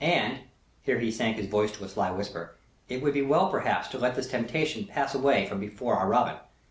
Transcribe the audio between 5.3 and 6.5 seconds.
from before our Robin!